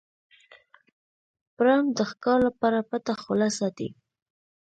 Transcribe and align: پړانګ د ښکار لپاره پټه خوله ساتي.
پړانګ 1.55 1.87
د 1.97 1.99
ښکار 2.09 2.39
لپاره 2.47 2.79
پټه 2.89 3.13
خوله 3.21 3.49
ساتي. 3.57 3.89